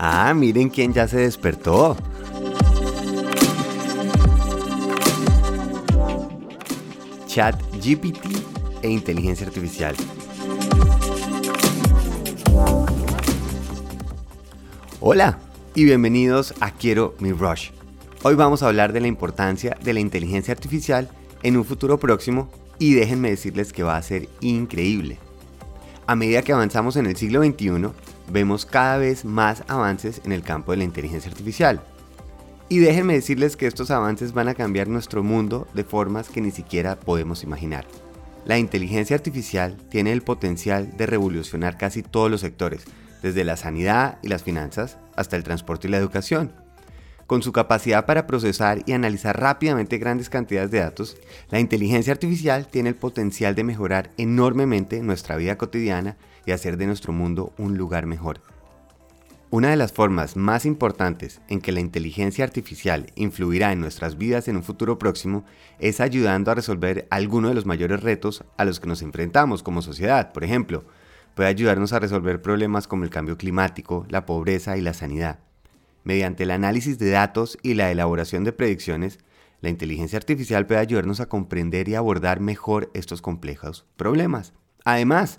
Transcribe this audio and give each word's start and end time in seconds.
Ah, 0.00 0.32
miren 0.32 0.68
quién 0.68 0.92
ya 0.92 1.08
se 1.08 1.16
despertó. 1.18 1.96
Chat 7.26 7.60
GPT 7.82 8.28
e 8.82 8.88
inteligencia 8.88 9.44
artificial. 9.44 9.96
Hola 15.00 15.40
y 15.74 15.84
bienvenidos 15.84 16.54
a 16.60 16.70
Quiero 16.70 17.16
mi 17.18 17.32
Rush. 17.32 17.70
Hoy 18.22 18.36
vamos 18.36 18.62
a 18.62 18.68
hablar 18.68 18.92
de 18.92 19.00
la 19.00 19.08
importancia 19.08 19.76
de 19.82 19.94
la 19.94 20.00
inteligencia 20.00 20.54
artificial 20.54 21.08
en 21.42 21.56
un 21.56 21.64
futuro 21.64 21.98
próximo 21.98 22.48
y 22.78 22.94
déjenme 22.94 23.30
decirles 23.30 23.72
que 23.72 23.82
va 23.82 23.96
a 23.96 24.02
ser 24.02 24.28
increíble. 24.42 25.18
A 26.06 26.14
medida 26.14 26.42
que 26.42 26.52
avanzamos 26.52 26.94
en 26.94 27.06
el 27.06 27.16
siglo 27.16 27.42
XXI, 27.42 27.90
vemos 28.30 28.66
cada 28.66 28.98
vez 28.98 29.24
más 29.24 29.64
avances 29.68 30.20
en 30.24 30.32
el 30.32 30.42
campo 30.42 30.72
de 30.72 30.78
la 30.78 30.84
inteligencia 30.84 31.30
artificial. 31.30 31.80
Y 32.68 32.78
déjenme 32.78 33.14
decirles 33.14 33.56
que 33.56 33.66
estos 33.66 33.90
avances 33.90 34.32
van 34.32 34.48
a 34.48 34.54
cambiar 34.54 34.88
nuestro 34.88 35.22
mundo 35.22 35.66
de 35.74 35.84
formas 35.84 36.28
que 36.28 36.40
ni 36.40 36.50
siquiera 36.50 37.00
podemos 37.00 37.42
imaginar. 37.42 37.86
La 38.44 38.58
inteligencia 38.58 39.16
artificial 39.16 39.76
tiene 39.90 40.12
el 40.12 40.22
potencial 40.22 40.96
de 40.96 41.06
revolucionar 41.06 41.78
casi 41.78 42.02
todos 42.02 42.30
los 42.30 42.40
sectores, 42.40 42.84
desde 43.22 43.44
la 43.44 43.56
sanidad 43.56 44.18
y 44.22 44.28
las 44.28 44.42
finanzas 44.42 44.98
hasta 45.16 45.36
el 45.36 45.44
transporte 45.44 45.88
y 45.88 45.90
la 45.90 45.96
educación. 45.96 46.67
Con 47.28 47.42
su 47.42 47.52
capacidad 47.52 48.06
para 48.06 48.26
procesar 48.26 48.82
y 48.86 48.92
analizar 48.92 49.38
rápidamente 49.38 49.98
grandes 49.98 50.30
cantidades 50.30 50.70
de 50.70 50.78
datos, 50.78 51.18
la 51.50 51.60
inteligencia 51.60 52.10
artificial 52.10 52.66
tiene 52.68 52.88
el 52.88 52.94
potencial 52.94 53.54
de 53.54 53.64
mejorar 53.64 54.12
enormemente 54.16 55.02
nuestra 55.02 55.36
vida 55.36 55.58
cotidiana 55.58 56.16
y 56.46 56.52
hacer 56.52 56.78
de 56.78 56.86
nuestro 56.86 57.12
mundo 57.12 57.52
un 57.58 57.76
lugar 57.76 58.06
mejor. 58.06 58.40
Una 59.50 59.68
de 59.68 59.76
las 59.76 59.92
formas 59.92 60.38
más 60.38 60.64
importantes 60.64 61.42
en 61.50 61.60
que 61.60 61.70
la 61.70 61.80
inteligencia 61.80 62.46
artificial 62.46 63.12
influirá 63.14 63.72
en 63.72 63.80
nuestras 63.82 64.16
vidas 64.16 64.48
en 64.48 64.56
un 64.56 64.62
futuro 64.62 64.98
próximo 64.98 65.44
es 65.78 66.00
ayudando 66.00 66.50
a 66.50 66.54
resolver 66.54 67.06
algunos 67.10 67.50
de 67.50 67.56
los 67.56 67.66
mayores 67.66 68.02
retos 68.02 68.42
a 68.56 68.64
los 68.64 68.80
que 68.80 68.88
nos 68.88 69.02
enfrentamos 69.02 69.62
como 69.62 69.82
sociedad. 69.82 70.32
Por 70.32 70.44
ejemplo, 70.44 70.86
puede 71.34 71.50
ayudarnos 71.50 71.92
a 71.92 71.98
resolver 71.98 72.40
problemas 72.40 72.88
como 72.88 73.04
el 73.04 73.10
cambio 73.10 73.36
climático, 73.36 74.06
la 74.08 74.24
pobreza 74.24 74.78
y 74.78 74.80
la 74.80 74.94
sanidad. 74.94 75.40
Mediante 76.08 76.44
el 76.44 76.52
análisis 76.52 76.98
de 76.98 77.10
datos 77.10 77.58
y 77.62 77.74
la 77.74 77.90
elaboración 77.90 78.42
de 78.42 78.54
predicciones, 78.54 79.18
la 79.60 79.68
inteligencia 79.68 80.16
artificial 80.16 80.66
puede 80.66 80.80
ayudarnos 80.80 81.20
a 81.20 81.28
comprender 81.28 81.86
y 81.86 81.96
abordar 81.96 82.40
mejor 82.40 82.90
estos 82.94 83.20
complejos 83.20 83.84
problemas. 83.98 84.54
Además, 84.86 85.38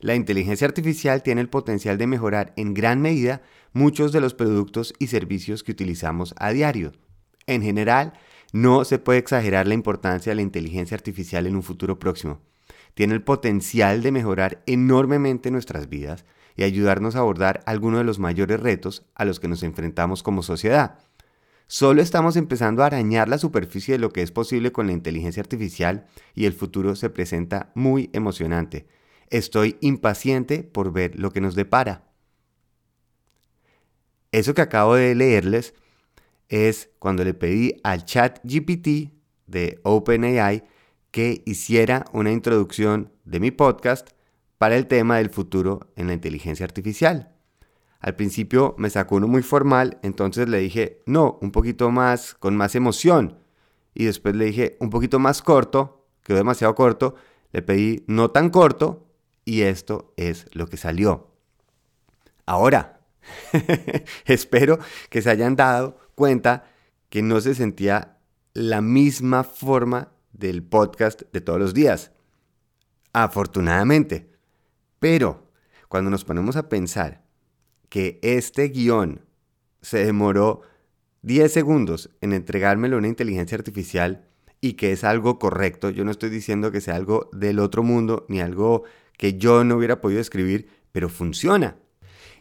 la 0.00 0.16
inteligencia 0.16 0.66
artificial 0.66 1.22
tiene 1.22 1.40
el 1.40 1.48
potencial 1.48 1.98
de 1.98 2.08
mejorar 2.08 2.52
en 2.56 2.74
gran 2.74 3.00
medida 3.00 3.42
muchos 3.72 4.10
de 4.10 4.20
los 4.20 4.34
productos 4.34 4.92
y 4.98 5.06
servicios 5.06 5.62
que 5.62 5.70
utilizamos 5.70 6.34
a 6.36 6.50
diario. 6.50 6.94
En 7.46 7.62
general, 7.62 8.14
no 8.52 8.84
se 8.84 8.98
puede 8.98 9.20
exagerar 9.20 9.68
la 9.68 9.74
importancia 9.74 10.32
de 10.32 10.36
la 10.36 10.42
inteligencia 10.42 10.96
artificial 10.96 11.46
en 11.46 11.54
un 11.54 11.62
futuro 11.62 12.00
próximo. 12.00 12.40
Tiene 12.94 13.14
el 13.14 13.22
potencial 13.22 14.02
de 14.02 14.10
mejorar 14.10 14.64
enormemente 14.66 15.52
nuestras 15.52 15.88
vidas 15.88 16.24
y 16.58 16.64
ayudarnos 16.64 17.14
a 17.14 17.20
abordar 17.20 17.62
algunos 17.66 18.00
de 18.00 18.04
los 18.04 18.18
mayores 18.18 18.58
retos 18.58 19.04
a 19.14 19.24
los 19.24 19.38
que 19.38 19.46
nos 19.46 19.62
enfrentamos 19.62 20.24
como 20.24 20.42
sociedad. 20.42 20.98
Solo 21.68 22.02
estamos 22.02 22.34
empezando 22.34 22.82
a 22.82 22.86
arañar 22.86 23.28
la 23.28 23.38
superficie 23.38 23.94
de 23.94 24.00
lo 24.00 24.10
que 24.10 24.22
es 24.22 24.32
posible 24.32 24.72
con 24.72 24.88
la 24.88 24.92
inteligencia 24.92 25.40
artificial 25.40 26.08
y 26.34 26.46
el 26.46 26.52
futuro 26.52 26.96
se 26.96 27.10
presenta 27.10 27.70
muy 27.76 28.10
emocionante. 28.12 28.88
Estoy 29.30 29.76
impaciente 29.80 30.64
por 30.64 30.92
ver 30.92 31.16
lo 31.16 31.30
que 31.30 31.40
nos 31.40 31.54
depara. 31.54 32.08
Eso 34.32 34.52
que 34.52 34.62
acabo 34.62 34.96
de 34.96 35.14
leerles 35.14 35.74
es 36.48 36.90
cuando 36.98 37.22
le 37.22 37.34
pedí 37.34 37.74
al 37.84 38.04
chat 38.04 38.40
GPT 38.42 39.12
de 39.46 39.78
OpenAI 39.84 40.64
que 41.12 41.40
hiciera 41.46 42.04
una 42.12 42.32
introducción 42.32 43.12
de 43.24 43.38
mi 43.38 43.52
podcast 43.52 44.10
para 44.58 44.76
el 44.76 44.86
tema 44.86 45.16
del 45.16 45.30
futuro 45.30 45.92
en 45.96 46.08
la 46.08 46.12
inteligencia 46.12 46.64
artificial. 46.64 47.32
Al 48.00 48.14
principio 48.14 48.74
me 48.78 48.90
sacó 48.90 49.16
uno 49.16 49.26
muy 49.26 49.42
formal, 49.42 49.98
entonces 50.02 50.48
le 50.48 50.58
dije, 50.58 51.02
no, 51.06 51.38
un 51.40 51.50
poquito 51.50 51.90
más, 51.90 52.34
con 52.34 52.56
más 52.56 52.74
emoción. 52.74 53.38
Y 53.94 54.04
después 54.04 54.36
le 54.36 54.46
dije, 54.46 54.76
un 54.80 54.90
poquito 54.90 55.18
más 55.18 55.42
corto, 55.42 56.06
quedó 56.22 56.36
demasiado 56.38 56.74
corto. 56.74 57.16
Le 57.52 57.62
pedí, 57.62 58.04
no 58.06 58.30
tan 58.30 58.50
corto, 58.50 59.08
y 59.44 59.62
esto 59.62 60.12
es 60.16 60.46
lo 60.52 60.68
que 60.68 60.76
salió. 60.76 61.32
Ahora, 62.46 63.00
espero 64.26 64.78
que 65.10 65.22
se 65.22 65.30
hayan 65.30 65.56
dado 65.56 65.98
cuenta 66.14 66.70
que 67.08 67.22
no 67.22 67.40
se 67.40 67.54
sentía 67.54 68.18
la 68.54 68.80
misma 68.80 69.44
forma 69.44 70.12
del 70.32 70.62
podcast 70.62 71.22
de 71.32 71.40
todos 71.40 71.58
los 71.58 71.74
días. 71.74 72.12
Afortunadamente. 73.12 74.37
Pero 74.98 75.50
cuando 75.88 76.10
nos 76.10 76.24
ponemos 76.24 76.56
a 76.56 76.68
pensar 76.68 77.24
que 77.88 78.18
este 78.22 78.68
guion 78.68 79.24
se 79.80 80.04
demoró 80.04 80.62
10 81.22 81.52
segundos 81.52 82.10
en 82.20 82.32
entregármelo 82.32 82.96
a 82.96 82.98
una 82.98 83.08
inteligencia 83.08 83.56
artificial 83.56 84.26
y 84.60 84.74
que 84.74 84.92
es 84.92 85.04
algo 85.04 85.38
correcto, 85.38 85.90
yo 85.90 86.04
no 86.04 86.10
estoy 86.10 86.30
diciendo 86.30 86.72
que 86.72 86.80
sea 86.80 86.96
algo 86.96 87.30
del 87.32 87.58
otro 87.58 87.82
mundo 87.82 88.26
ni 88.28 88.40
algo 88.40 88.84
que 89.16 89.38
yo 89.38 89.64
no 89.64 89.76
hubiera 89.76 90.00
podido 90.00 90.20
escribir, 90.20 90.68
pero 90.92 91.08
funciona. 91.08 91.76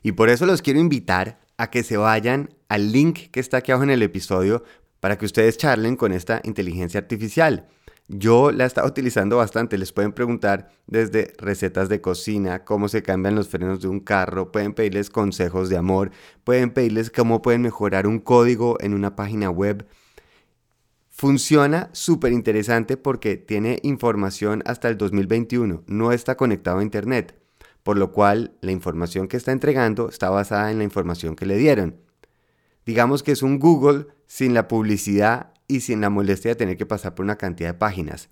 Y 0.03 0.13
por 0.13 0.29
eso 0.29 0.45
los 0.45 0.61
quiero 0.61 0.79
invitar 0.79 1.39
a 1.57 1.69
que 1.69 1.83
se 1.83 1.97
vayan 1.97 2.49
al 2.69 2.91
link 2.91 3.31
que 3.31 3.39
está 3.39 3.57
aquí 3.57 3.71
abajo 3.71 3.83
en 3.83 3.89
el 3.91 4.03
episodio 4.03 4.63
para 4.99 5.17
que 5.17 5.25
ustedes 5.25 5.57
charlen 5.57 5.95
con 5.95 6.11
esta 6.11 6.41
inteligencia 6.43 6.99
artificial. 6.99 7.67
Yo 8.09 8.51
la 8.51 8.63
he 8.63 8.67
estado 8.67 8.87
utilizando 8.87 9.37
bastante. 9.37 9.77
Les 9.77 9.91
pueden 9.91 10.13
preguntar 10.13 10.69
desde 10.87 11.33
recetas 11.37 11.89
de 11.89 11.99
cocina, 11.99 12.63
cómo 12.63 12.87
se 12.87 13.03
cambian 13.03 13.35
los 13.35 13.49
frenos 13.49 13.81
de 13.81 13.89
un 13.89 13.99
carro, 13.99 14.51
pueden 14.51 14.73
pedirles 14.73 15.09
consejos 15.09 15.67
de 15.69 15.77
amor, 15.77 16.11
pueden 16.45 16.71
pedirles 16.71 17.11
cómo 17.11 17.41
pueden 17.41 17.61
mejorar 17.61 18.07
un 18.07 18.19
código 18.19 18.77
en 18.79 18.93
una 18.93 19.15
página 19.15 19.49
web. 19.49 19.85
Funciona 21.09 21.89
súper 21.93 22.31
interesante 22.31 22.95
porque 22.95 23.35
tiene 23.35 23.79
información 23.83 24.63
hasta 24.65 24.87
el 24.87 24.97
2021, 24.97 25.83
no 25.87 26.11
está 26.11 26.37
conectado 26.37 26.77
a 26.77 26.83
Internet, 26.83 27.37
por 27.83 27.97
lo 27.97 28.11
cual 28.11 28.55
la 28.61 28.71
información 28.71 29.27
que 29.27 29.35
está 29.35 29.51
entregando 29.51 30.09
está 30.09 30.29
basada 30.29 30.71
en 30.71 30.77
la 30.77 30.83
información 30.83 31.35
que 31.35 31.47
le 31.47 31.57
dieron. 31.57 31.97
Digamos 32.85 33.23
que 33.23 33.33
es 33.33 33.41
un 33.41 33.59
Google 33.59 34.07
sin 34.27 34.53
la 34.53 34.67
publicidad 34.67 35.53
y 35.67 35.81
sin 35.81 36.01
la 36.01 36.09
molestia 36.09 36.51
de 36.51 36.55
tener 36.55 36.77
que 36.77 36.85
pasar 36.85 37.15
por 37.15 37.23
una 37.23 37.37
cantidad 37.37 37.69
de 37.69 37.77
páginas. 37.79 38.29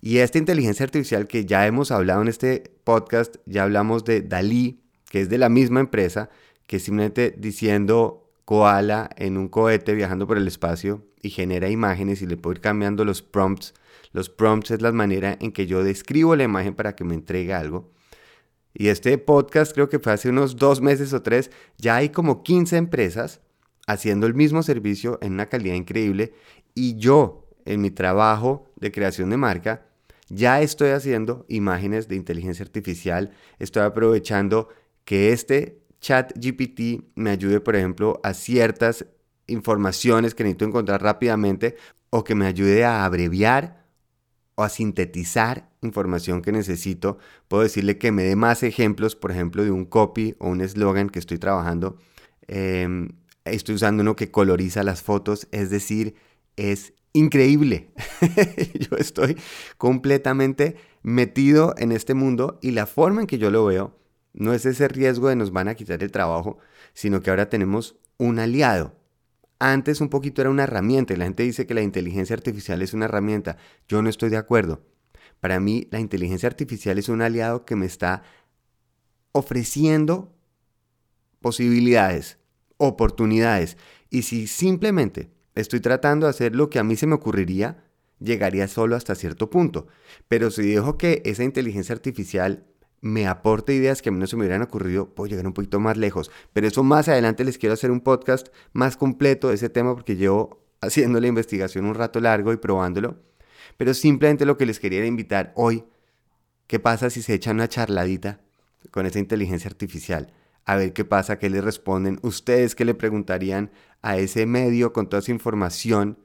Y 0.00 0.18
esta 0.18 0.38
inteligencia 0.38 0.84
artificial 0.84 1.26
que 1.26 1.44
ya 1.44 1.66
hemos 1.66 1.90
hablado 1.90 2.22
en 2.22 2.28
este 2.28 2.72
podcast, 2.84 3.36
ya 3.46 3.64
hablamos 3.64 4.04
de 4.04 4.22
Dalí, 4.22 4.80
que 5.10 5.20
es 5.20 5.28
de 5.28 5.38
la 5.38 5.48
misma 5.48 5.80
empresa, 5.80 6.30
que 6.66 6.78
simplemente 6.78 7.34
diciendo 7.36 8.30
koala 8.44 9.10
en 9.16 9.36
un 9.36 9.48
cohete 9.48 9.94
viajando 9.94 10.26
por 10.26 10.38
el 10.38 10.46
espacio 10.46 11.04
y 11.22 11.30
genera 11.30 11.68
imágenes 11.68 12.22
y 12.22 12.26
le 12.26 12.36
puedo 12.36 12.54
ir 12.54 12.60
cambiando 12.60 13.04
los 13.04 13.22
prompts. 13.22 13.74
Los 14.12 14.30
prompts 14.30 14.70
es 14.70 14.82
la 14.82 14.92
manera 14.92 15.36
en 15.40 15.52
que 15.52 15.66
yo 15.66 15.82
describo 15.82 16.36
la 16.36 16.44
imagen 16.44 16.74
para 16.74 16.94
que 16.94 17.04
me 17.04 17.14
entregue 17.14 17.52
algo. 17.52 17.90
Y 18.72 18.88
este 18.88 19.18
podcast 19.18 19.72
creo 19.74 19.88
que 19.88 19.98
fue 19.98 20.12
hace 20.12 20.28
unos 20.28 20.56
dos 20.56 20.80
meses 20.80 21.12
o 21.12 21.22
tres. 21.22 21.50
Ya 21.78 21.96
hay 21.96 22.10
como 22.10 22.42
15 22.42 22.76
empresas 22.76 23.40
haciendo 23.88 24.26
el 24.26 24.34
mismo 24.34 24.62
servicio 24.62 25.18
en 25.22 25.32
una 25.32 25.46
calidad 25.46 25.74
increíble. 25.74 26.34
Y 26.74 26.96
yo, 26.96 27.48
en 27.64 27.80
mi 27.80 27.90
trabajo 27.90 28.70
de 28.76 28.92
creación 28.92 29.30
de 29.30 29.38
marca, 29.38 29.86
ya 30.28 30.60
estoy 30.60 30.90
haciendo 30.90 31.46
imágenes 31.48 32.06
de 32.06 32.14
inteligencia 32.14 32.62
artificial. 32.64 33.32
Estoy 33.58 33.82
aprovechando 33.82 34.68
que 35.06 35.32
este 35.32 35.80
chat 36.00 36.32
GPT 36.36 37.02
me 37.16 37.30
ayude, 37.30 37.60
por 37.60 37.76
ejemplo, 37.76 38.20
a 38.22 38.34
ciertas 38.34 39.06
informaciones 39.46 40.34
que 40.34 40.44
necesito 40.44 40.66
encontrar 40.66 41.02
rápidamente 41.02 41.76
o 42.10 42.24
que 42.24 42.34
me 42.34 42.46
ayude 42.46 42.84
a 42.84 43.06
abreviar 43.06 43.86
o 44.54 44.64
a 44.64 44.68
sintetizar 44.68 45.70
información 45.80 46.42
que 46.42 46.52
necesito. 46.52 47.16
Puedo 47.48 47.62
decirle 47.62 47.96
que 47.96 48.12
me 48.12 48.24
dé 48.24 48.36
más 48.36 48.62
ejemplos, 48.62 49.16
por 49.16 49.30
ejemplo, 49.30 49.64
de 49.64 49.70
un 49.70 49.86
copy 49.86 50.36
o 50.40 50.48
un 50.48 50.60
eslogan 50.60 51.08
que 51.08 51.20
estoy 51.20 51.38
trabajando. 51.38 51.96
Em, 52.48 53.08
estoy 53.50 53.76
usando 53.76 54.02
uno 54.02 54.16
que 54.16 54.30
coloriza 54.30 54.82
las 54.82 55.02
fotos, 55.02 55.48
es 55.50 55.70
decir, 55.70 56.14
es 56.56 56.92
increíble. 57.12 57.90
yo 58.74 58.96
estoy 58.96 59.36
completamente 59.76 60.76
metido 61.02 61.74
en 61.78 61.92
este 61.92 62.14
mundo 62.14 62.58
y 62.62 62.72
la 62.72 62.86
forma 62.86 63.22
en 63.22 63.26
que 63.26 63.38
yo 63.38 63.50
lo 63.50 63.64
veo 63.64 63.96
no 64.32 64.52
es 64.52 64.66
ese 64.66 64.88
riesgo 64.88 65.28
de 65.28 65.36
nos 65.36 65.52
van 65.52 65.68
a 65.68 65.74
quitar 65.74 66.02
el 66.02 66.12
trabajo, 66.12 66.58
sino 66.92 67.20
que 67.20 67.30
ahora 67.30 67.48
tenemos 67.48 67.96
un 68.18 68.38
aliado. 68.38 68.94
Antes 69.58 70.00
un 70.00 70.08
poquito 70.08 70.40
era 70.40 70.50
una 70.50 70.62
herramienta 70.64 71.12
y 71.12 71.16
la 71.16 71.24
gente 71.24 71.42
dice 71.42 71.66
que 71.66 71.74
la 71.74 71.82
inteligencia 71.82 72.36
artificial 72.36 72.80
es 72.82 72.94
una 72.94 73.06
herramienta. 73.06 73.56
Yo 73.88 74.02
no 74.02 74.08
estoy 74.08 74.30
de 74.30 74.36
acuerdo. 74.36 74.82
Para 75.40 75.58
mí 75.58 75.88
la 75.90 75.98
inteligencia 75.98 76.48
artificial 76.48 76.98
es 76.98 77.08
un 77.08 77.22
aliado 77.22 77.64
que 77.64 77.74
me 77.74 77.86
está 77.86 78.22
ofreciendo 79.32 80.32
posibilidades 81.40 82.38
oportunidades. 82.78 83.76
Y 84.10 84.22
si 84.22 84.46
simplemente 84.46 85.30
estoy 85.54 85.80
tratando 85.80 86.26
de 86.26 86.30
hacer 86.30 86.56
lo 86.56 86.70
que 86.70 86.78
a 86.78 86.84
mí 86.84 86.96
se 86.96 87.06
me 87.06 87.14
ocurriría, 87.14 87.84
llegaría 88.20 88.66
solo 88.68 88.96
hasta 88.96 89.14
cierto 89.14 89.50
punto. 89.50 89.86
Pero 90.28 90.50
si 90.50 90.62
dejo 90.70 90.96
que 90.96 91.22
esa 91.24 91.44
inteligencia 91.44 91.94
artificial 91.94 92.64
me 93.00 93.28
aporte 93.28 93.74
ideas 93.74 94.02
que 94.02 94.08
a 94.08 94.12
mí 94.12 94.18
no 94.18 94.26
se 94.26 94.36
me 94.36 94.42
hubieran 94.42 94.62
ocurrido, 94.62 95.14
puedo 95.14 95.28
llegar 95.28 95.46
un 95.46 95.52
poquito 95.52 95.78
más 95.80 95.96
lejos. 95.96 96.30
Pero 96.52 96.66
eso 96.66 96.82
más 96.82 97.08
adelante 97.08 97.44
les 97.44 97.58
quiero 97.58 97.74
hacer 97.74 97.90
un 97.90 98.00
podcast 98.00 98.48
más 98.72 98.96
completo 98.96 99.48
de 99.48 99.54
ese 99.54 99.68
tema 99.68 99.94
porque 99.94 100.16
llevo 100.16 100.64
haciendo 100.80 101.20
la 101.20 101.26
investigación 101.26 101.84
un 101.84 101.94
rato 101.94 102.20
largo 102.20 102.52
y 102.52 102.56
probándolo. 102.56 103.20
Pero 103.76 103.94
simplemente 103.94 104.46
lo 104.46 104.56
que 104.56 104.66
les 104.66 104.80
quería 104.80 105.04
invitar 105.06 105.52
hoy, 105.54 105.84
¿qué 106.66 106.80
pasa 106.80 107.10
si 107.10 107.22
se 107.22 107.34
echan 107.34 107.56
una 107.56 107.68
charladita 107.68 108.40
con 108.90 109.06
esa 109.06 109.18
inteligencia 109.18 109.68
artificial? 109.68 110.32
A 110.68 110.76
ver 110.76 110.92
qué 110.92 111.06
pasa, 111.06 111.38
qué 111.38 111.48
le 111.48 111.62
responden. 111.62 112.18
Ustedes 112.20 112.74
qué 112.74 112.84
le 112.84 112.92
preguntarían 112.92 113.70
a 114.02 114.18
ese 114.18 114.44
medio 114.44 114.92
con 114.92 115.08
toda 115.08 115.20
esa 115.20 115.30
información, 115.30 116.18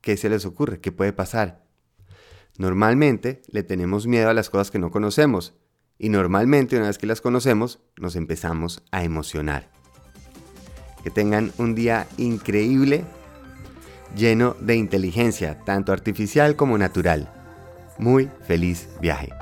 ¿qué 0.00 0.16
se 0.16 0.28
les 0.28 0.46
ocurre? 0.46 0.80
¿Qué 0.80 0.92
puede 0.92 1.12
pasar? 1.12 1.64
Normalmente 2.56 3.42
le 3.48 3.64
tenemos 3.64 4.06
miedo 4.06 4.30
a 4.30 4.32
las 4.32 4.48
cosas 4.48 4.70
que 4.70 4.78
no 4.78 4.92
conocemos 4.92 5.54
y 5.98 6.08
normalmente 6.08 6.76
una 6.76 6.86
vez 6.86 6.98
que 6.98 7.08
las 7.08 7.20
conocemos 7.20 7.80
nos 7.96 8.14
empezamos 8.14 8.84
a 8.92 9.02
emocionar. 9.02 9.72
Que 11.02 11.10
tengan 11.10 11.50
un 11.58 11.74
día 11.74 12.06
increíble, 12.16 13.04
lleno 14.14 14.54
de 14.60 14.76
inteligencia, 14.76 15.58
tanto 15.64 15.92
artificial 15.92 16.54
como 16.54 16.78
natural. 16.78 17.28
Muy 17.98 18.30
feliz 18.46 18.88
viaje. 19.00 19.39